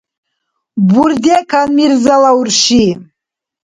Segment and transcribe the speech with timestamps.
[0.87, 2.85] Бурдекан Мирзала урши